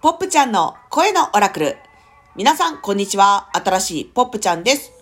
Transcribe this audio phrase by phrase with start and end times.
[0.00, 1.76] ポップちゃんの声のオラクル。
[2.36, 3.50] 皆さん、こんにちは。
[3.52, 4.92] 新しいポップちゃんです。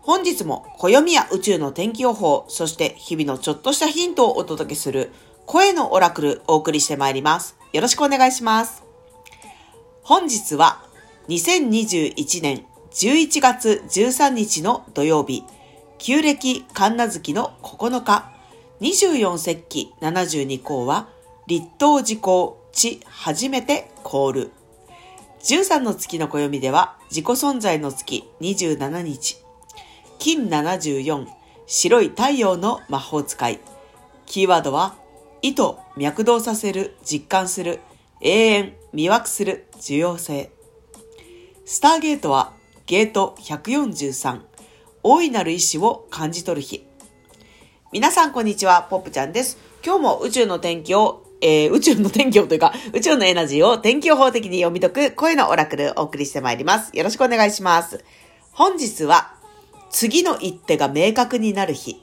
[0.00, 5.10] 本日も暦や宇宙の天気予報、そして日々のちょっとしたヒントをお届けする
[5.44, 7.56] 声のオラクルお送りしてまいります。
[7.72, 8.84] よろしくお願いします。
[10.04, 10.84] 本日は
[11.26, 15.42] 2021年11月13日の土曜日、
[15.98, 18.30] 旧暦神奈月の9日、
[18.82, 21.08] 24節気72項は、
[21.48, 24.52] 立冬時効、地初めて凍る。
[25.42, 29.36] 13の月の暦では、自己存在の月27日、
[30.18, 31.26] 金74、
[31.66, 33.60] 白い太陽の魔法使い。
[34.24, 34.96] キーワードは、
[35.42, 35.62] 意図、
[35.98, 37.80] 脈動させる、実感する、
[38.22, 40.50] 永遠、魅惑する、重要性。
[41.66, 42.54] スターゲートは、
[42.86, 44.40] ゲート143、
[45.02, 46.86] 大いなる意志を感じ取る日。
[47.92, 49.58] 皆さんこんにちは、ポップちゃんです。
[49.84, 56.96] 今日も宇宙の天気を、えー、宇宙の天気をというか、 宇宙のエナジーを天気予報的に読み解く声のオラクルお送りしてまいります。
[56.96, 58.04] よろしくお願いします。
[58.52, 59.34] 本日は、
[59.90, 62.02] 次の一手が明確になる日。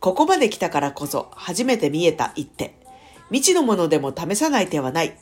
[0.00, 2.74] ここまで来たからこそ初めて見えた一手。
[3.30, 5.16] 未知のものでも試さない手はない。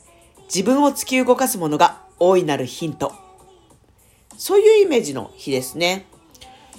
[0.53, 3.13] 自分を突き動かすものが大いなるヒント。
[4.37, 6.05] そういうイメージの日ですね。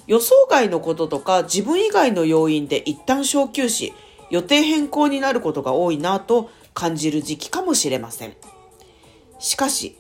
[0.07, 3.95] 予想外のこととか自分以外の要因で一旦小休止、
[4.35, 8.35] 予定変更になることが多いなと感じる時期かもしれません。
[9.39, 9.97] しかし、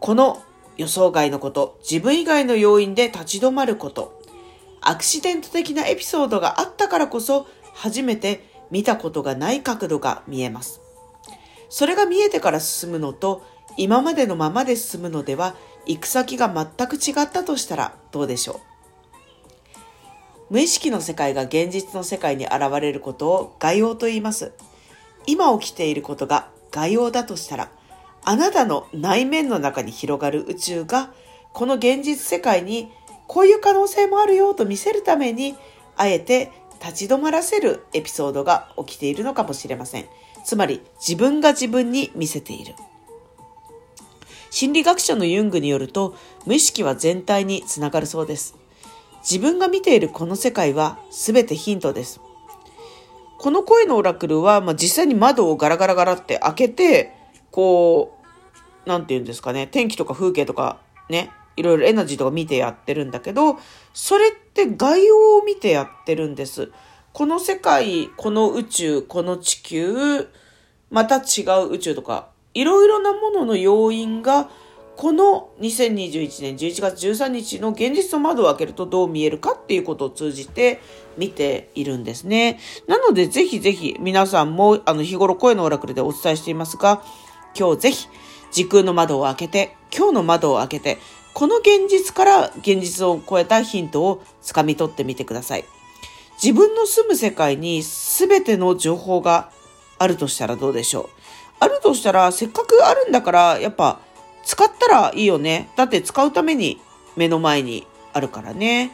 [0.00, 0.42] この
[0.78, 4.22] 予想外のこと、自分以外の要因で立ち止まること、
[4.80, 10.80] アクシデント的なエピソードがあったからこそ初めて見たことがない角度が見えます。
[11.68, 13.44] それが見えてから進むのと
[13.76, 18.73] 今までのままで進むのでは行く先が全く違ったとしたらどうでしょう？
[20.50, 24.52] 無意識の世界が現実の世界に現れることを概要と言います。
[25.26, 27.70] 今起きていることが概要だとしたら、
[28.24, 31.12] あなたの内面の中に広がる宇宙が、
[31.52, 32.90] この現実世界に
[33.26, 35.56] こういう可能性もあるよと見せるために、
[35.96, 36.50] あえて
[36.80, 40.06] 立ち止まらせるエピソードが起きているのかもしれません。
[40.44, 42.74] つまり自分が自分に見せている。
[44.50, 46.14] 心理学者のユングによると、
[46.46, 48.54] 無意識は全体につながるそうです。
[49.28, 52.20] 自分が見ているこの世界は全てヒントです。
[53.38, 57.12] この声のオラクルは、まあ、実際に窓をガラガラガラって開けて、
[57.50, 58.18] こ
[58.84, 63.58] う、なんて言うんですかね、天気とか風景とかね、いろいろエナジーとか見てやってるんだけど、
[63.94, 66.70] それって概要を見てやってるんです。
[67.14, 70.28] この世界、この宇宙、この地球、
[70.90, 74.50] また違う宇宙とか、いろいろなものの要因が
[74.96, 80.80] この2021年11月13日の現実の窓を開けるとどう見えるかっていうことを通じて
[81.18, 82.60] 見ているんですね。
[82.86, 87.02] なのでぜひぜひ皆さんもあの日頃声のオラクルでお伝えしていますが
[87.58, 88.08] 今日ぜひ
[88.52, 90.98] 時空の窓を開けて今日の窓を開けて
[91.32, 95.64] この現実から現実を超えたヒントをつかみ取ってみてください。
[96.42, 99.50] 自分の住む世界に全ての情報が
[99.98, 101.08] あるとしたらどうでしょう
[101.60, 104.00] あるとしたら、せっかくあるんだから、やっぱ、
[104.44, 105.70] 使ったらいいよね。
[105.76, 106.80] だって使うために
[107.16, 108.92] 目の前にあるからね。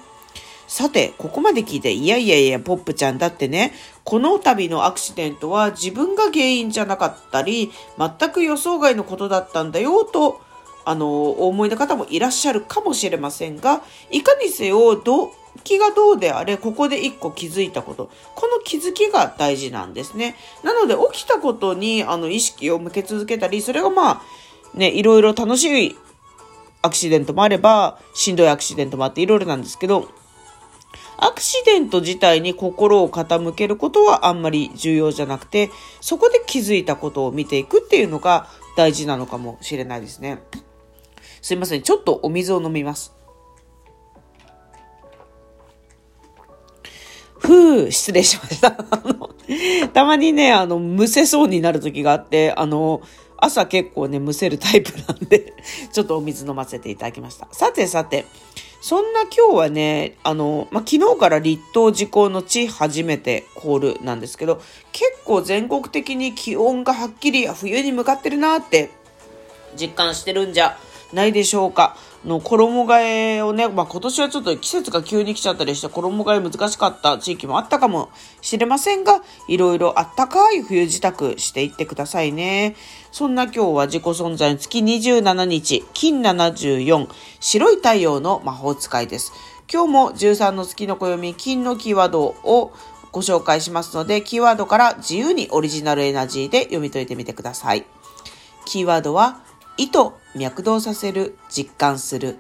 [0.67, 3.73] さて、ここまで聞いて、いやいやいや、ポップちゃんだってね、
[4.05, 10.41] この度のアクシデントは自分が原因じゃなかったり、全く予想外のことだったんだよ、と、
[10.85, 13.83] あの、お思いの方もいらっしゃるかもしれませんが、
[14.13, 15.33] いかにせよ、ど
[15.65, 18.09] 気がどうであれ、ここで一個気づいたこと。
[18.37, 20.37] この気づきが大事なんですね。
[20.63, 24.23] なので、起きたことに、あの、意識を向け続けたり、それがまあ、
[24.75, 25.97] ね、いろいろ楽しい
[26.83, 30.09] アクシデントもあれば、しんどいアクシデントもあっていろいろなんですけど、
[31.19, 35.71] アクシデント自体に心を傾けることはあんまり重要じゃなくて、
[36.01, 40.43] そこで気づいたことを見ていくっていうのが大事なのかもしれないですね。
[41.43, 41.83] すいません。
[41.83, 43.15] ちょっとお水を飲みます。
[47.39, 48.71] ふう、失礼しました。
[49.93, 53.03] たまにね、あの、むせそうになる時があって、あの、
[53.41, 55.53] 朝結構ね、むせるタイプなんで
[55.93, 57.49] ちょっとお水飲ませていただきました。
[57.53, 58.27] さてさて、
[58.81, 64.61] そんな今日はね、あの、まあ、昨日から立冬時効の地初めてコールなんですけど、
[64.93, 68.91] 結構全国的に気温がはっきり冬に向かってるなって
[69.79, 70.79] 実感してるんじゃ
[71.13, 71.97] ないでしょうか。
[72.25, 78.11] の衣替えをね、まあ、今年はちょっと季節が急に来ちゃったりして衣替え難しかった地域もあったかも
[78.43, 82.77] しれませんが、いろいろあったかい冬支度していってくださいね。
[83.11, 87.09] そんな今日は自己存在の月27日、金74、
[87.41, 89.33] 白い太陽の魔法使いです。
[89.73, 92.73] 今日も13の月の暦、金のキーワードを
[93.13, 97.87] ご紹介しますので、キーワードから自由にオリジナルエナジーで読み解いてみてください。
[98.67, 99.41] キーワードは、
[99.81, 102.37] 意図、脈動させる、実感する。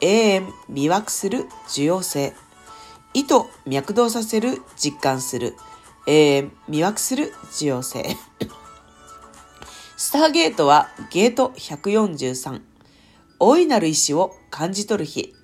[0.00, 2.32] 永遠、魅惑する、受容性。
[3.12, 3.34] 意図、
[3.66, 5.56] 脈動させる、実感する。
[6.06, 8.16] 永遠、魅惑する、受容性。
[9.96, 12.62] スターゲートはゲート143。
[13.40, 15.34] 大いなる意志を感じ取る日。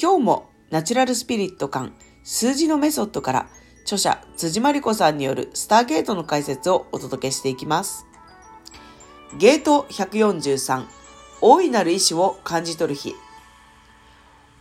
[0.00, 1.92] 今日もナチュラルスピリット感、
[2.24, 3.50] 数字のメソッドから
[3.82, 8.07] 著者辻真理子さんによるスターゲートの解説をお届けしていきます。
[9.36, 10.86] ゲート143
[11.40, 13.14] 大いなる意志を感じ取る日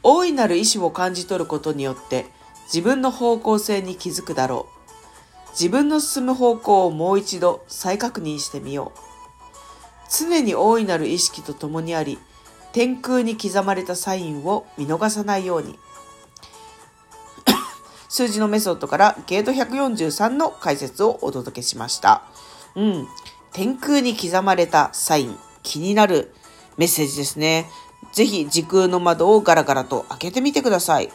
[0.03, 2.25] 大いなる意志を感じ取ることによって
[2.65, 8.99] 自分の方向性に気づくだろう自分の進む方向をもう一度再確認してみよう
[10.11, 12.19] 常に大いなる意識と共にあり
[12.73, 15.79] 天空に刻まれたサインを見逃さないように
[18.09, 22.23] 数字のメソッドからゲート143の解説をお届けしました。
[22.75, 23.07] うん。
[23.57, 26.31] 天空に刻まれたサイン、気になる
[26.77, 27.65] メッセージですね。
[28.13, 31.09] ぜひ時空の窓をガラガラと開けてみてください。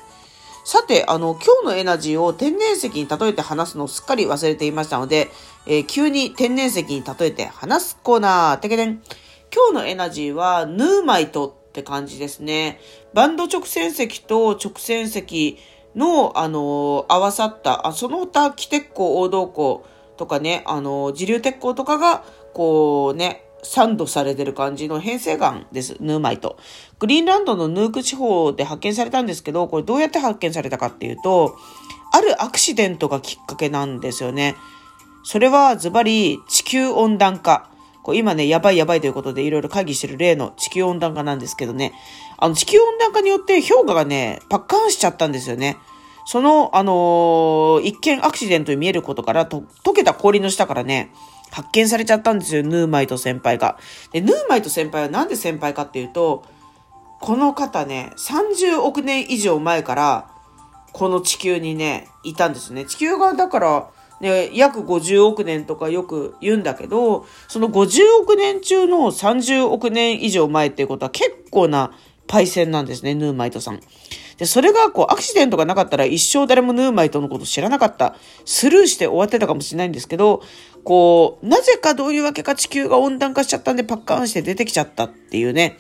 [0.65, 5.31] さて、あの、今日のエナジーを天然石に例えて話すのをすっかり忘れていましたので、
[5.69, 9.01] えー、急に天然石に例えて話すコーナー、てけでん。
[9.55, 12.81] 今日のエナジーは、ヌーマイトって感じですね。
[13.15, 15.59] バンド直線石と直線石
[15.95, 19.85] の、あのー、合わさった、あその他、キテッコ、王道湖、
[20.17, 22.25] とかね、あの、自流鉄鋼とかが、
[22.55, 25.97] こうね、サンドされてる感じの変成岩です。
[26.01, 26.59] ヌーマイト。
[26.99, 31.57] グリーンランドのヌーク地方で発見されたんですけど、これどうやって発見されたかっていうと、
[32.13, 34.57] あるアクシデントがきっかけなんですよね。
[35.25, 37.71] それはズバリ地球温暖化。
[38.03, 41.93] こう今ね、やばいやばいということでいろいろ会議してる例の地球温暖化なんですけどね。
[42.37, 45.79] あの地球温暖化によって氷河がね、パッカーンしちゃったんですよね。
[46.25, 51.13] その、あのー、一見アクシデントに見えることから、と、溶けた氷の下からね、
[51.51, 53.79] 発見されちゃったんですよ、ヌーマイト先輩が。
[54.13, 56.45] で、ヌーマイト先輩はなんで先輩かっていうと、
[57.21, 60.29] この方ね、30億年以上前から、
[60.93, 62.85] この地球にね、いたんですね。
[62.85, 63.91] 地球が、だから、
[64.21, 71.93] ね、約50億年とかよく言うんだけど、その50億年中の30億年以上前っていうことは結構な
[72.29, 73.81] パイセンなんですね、ヌーマイトさん。
[74.39, 78.17] で、それがこう、アクシデントがなかったら一生誰もヌーマイトのこと知らなかった。
[78.45, 80.43] スルーして終わってたかもしれないんですけど、
[80.85, 85.79] こう、なぜかどういうわけか地球が温暖化しちゃったんでパッカーンして出てきちゃったっていうね。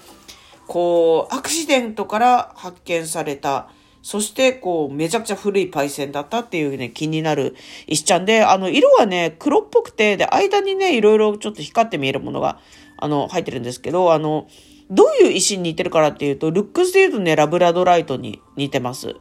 [0.67, 3.69] こう、アクシデントから発見された。
[4.03, 7.55] そして、こう、めちゃくちゃ古いパイセンだったっていうね、気になる
[7.87, 12.59] 石ちゃんで、あの、色はね、黒っぽくて、で、間にね、いろいろちょっと光って見えるものが、
[12.97, 14.49] あの、入ってるんですけど、あの、
[14.93, 19.17] どういう石に似てるからっていうと、ルックスで言うとね、ラブラドライトに似てます。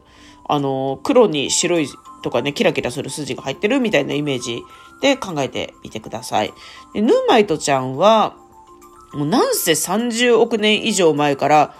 [0.46, 1.88] あの、黒に白い
[2.22, 4.60] とかね、キラキラする筋が入ってるみたいなイメージ
[5.00, 6.52] で考えてみてください。
[6.92, 8.36] でヌーマイトちゃんは、
[9.14, 11.74] もうなんせ30億年以上前から、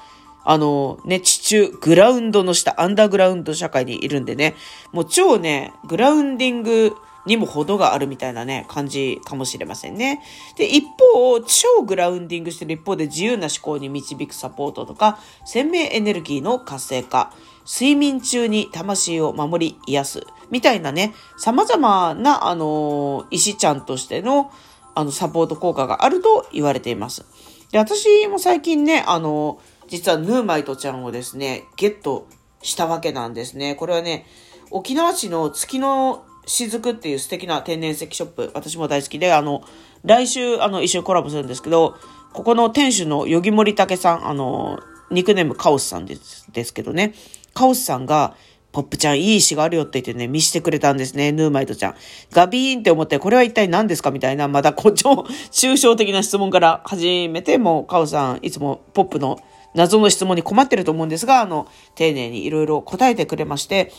[0.44, 4.54] あのね、地中、グラウンドの下、アンダーグラウンド社会にいるんでね、
[4.92, 6.96] もう超ね、グラウンディング
[7.26, 10.22] にも程があるみたいなね、感じかもしれませんね。
[10.56, 17.32] で、一方、超グラウンディングしてる一方で自由な思考に導くサポートとか、鮮明エネルギーの活性化、
[17.64, 24.50] 睡眠中に魂を守り癒す、みたいなね、様々な、あの、石ちゃんとしての、
[24.94, 27.24] あの、サポート効果があると言われています。
[27.70, 32.26] で、私も最近ね、あの、実はヌーマイトちゃんをですね、ゲット
[32.62, 33.74] したわけなんですね。
[33.74, 34.26] これはね、
[34.70, 39.62] 沖縄市の月の雫っていう素敵な天然石ショップ、私も大好きで、あの、
[40.04, 41.96] 来週、あの、一緒にコラボするんですけど、
[42.32, 44.80] ここの店主のヨギモリタケさん、あの、
[45.10, 47.14] ニックネームカオスさんですですけどね、
[47.54, 48.34] カオスさんが、
[48.72, 51.94] ポップちゃんいい石があるよって言ってね、見してくれたんですね、ヌーマイトちゃん。
[52.32, 54.10] ガビーンって思って、これは一体何ですか？
[54.10, 59.38] みたいな、まだこっちも抽象的な質問から始めて、もうカオスさん、いつもポップの
[59.74, 63.92] 謎の質問に困ってると思うんですが、あの、丁寧にいろいろ答えてくれまして、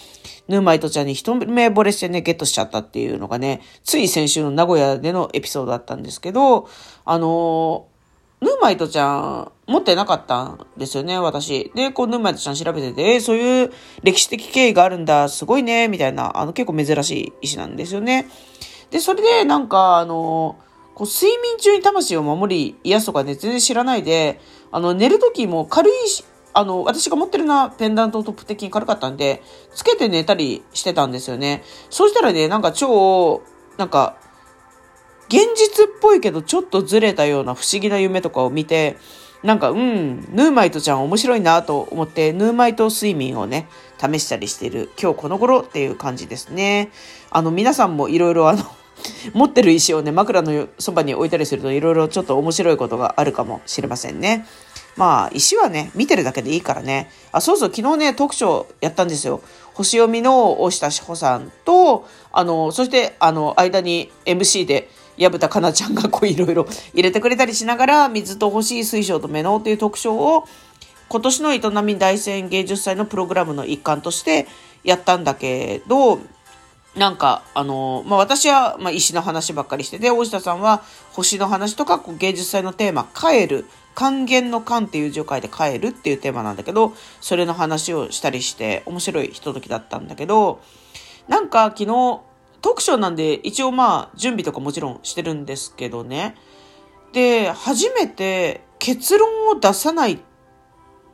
[0.48, 6.68] ヌーマイトちゃんに一目惚れしてね、ゲットしちゃったっていうのがね、つい先週の名古屋でのエピソードだったんですけど、
[7.06, 7.88] あの
[8.44, 11.72] ヌーマイトちゃん持ってなかったんですよね、私。
[11.75, 13.72] で、こう、ヌーマイトちゃん調べてて、えー、そういう
[14.03, 18.27] 歴史的経緯があるんだ、すごいね、みたいな、あの、結構珍しい石なんですよね。
[18.92, 20.58] で、それで、なんか、あの
[20.95, 24.39] こう睡眠中に魂を守り癒すとかね、全然知らないで、
[24.71, 26.23] あの、寝る時も軽いし、
[26.53, 29.41] あの、私が持ってるな、ペンダントトップ的に軽かったんで、
[29.73, 31.63] つけて寝たりしてたんですよね。
[31.89, 33.41] そうしたらね、なんか超、
[33.77, 34.17] なんか、
[35.29, 38.97] 現実っぽいけどちょっとずれたような不思議な夢とかを見て、
[39.41, 43.67] なんか、うん、ヌーマイトちゃん面白いなと思って、ヌーマイト睡眠をね、
[44.00, 46.91] 試したりしている今日この頃っていう感じですね。
[47.29, 48.63] あの、皆さんもいろいろあの
[49.33, 54.45] 持ってる石をね、枕のそばに置いたりするといろいろちょっと面白いことがあるかもしれませんね。
[54.95, 57.09] まあ、石はね、見てるだけでいいからね。
[57.31, 59.41] あ、そうそう、昨日ね、トークショーやったんですよ。
[59.73, 70.45] 星読みの大下志保さんと、あの、そして、あの、間に MC で、矢蓋かなちゃんがこういろいろ入れてくれたりしながら、水と星、水晶と目のっていう特徴を、
[71.09, 74.47] 今年の営み大戦芸術祭のプログラムの一環として
[74.83, 76.19] やったんだけど、
[76.95, 90.62] なんか、あの、まあ、私は、まあ、石の話ばっかりしてて、大下さんは星の話とか、こう芸術祭のテーマ、帰る、還元の還っていう字を書いて帰るっていうテーマなんだけど、それの話をしたりして、面白いひとときだったんだけど、
[91.27, 92.21] なんか昨日、
[92.62, 96.35] 特賞なんで一応まあ準備とかもちろんしてるんですけどね。
[97.12, 100.19] で、初めて結論を出さないっ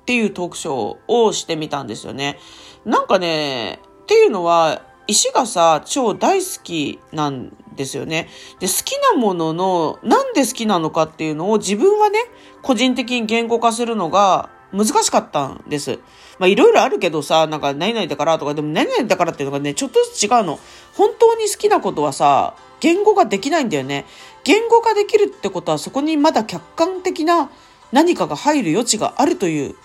[0.06, 2.38] ていうトークショーをしてみたんですよね。
[2.86, 8.30] なんかね、っていうのは、石がさ、超大好きなんですよね。
[8.60, 12.20] で、好きなものの、なんで好きなのかっていうのを自分はね、
[12.62, 16.00] 個人的に言語化するのが難しかったんです。
[16.38, 20.60] まあいろいろあるけどさ、なんか何々だからとか、でも何々だからっていうのがね、ちょっとずつ違うの。
[20.94, 24.06] 本当に好きなことはさ、言語ができないんだよね。
[24.44, 27.50] 言語化できるってことはそこにまだ客観的な
[27.92, 29.76] 何かが入る余地があるという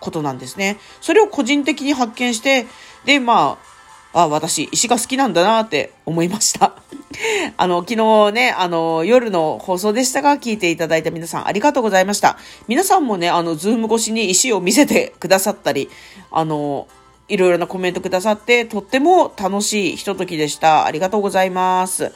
[0.00, 0.78] ことなんですね。
[1.00, 2.66] それを個人的に発見して、
[3.04, 3.75] で、まあ、
[4.16, 6.72] あ、私、石が好きなんだなって思いました。
[7.58, 12.38] あの、昨日ね、あの、夜の放送でしたが、聞いていただいた皆さんありがとうございました。
[12.66, 15.90] 皆さんもね、あの、ズーム越しに石を見せてくださったり、
[16.30, 16.88] あの、
[17.28, 20.86] いろいろなコメントくださって、とっても楽しいひとときでした。
[20.86, 22.10] ありがとうございます。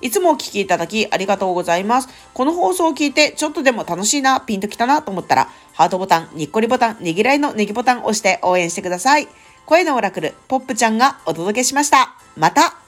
[0.00, 2.08] いつもお聞きいただきありがとうございます。
[2.34, 9.28] この放送を聞いてちょっとでも楽しいな、ピンときたなと思ったら、ハートボタン、ニッコリボタン、ねぎらいのネギボタンを押して応援してください。
[9.66, 12.14] 声のオラクル、ポップちゃんがお届けしました。
[12.36, 12.85] また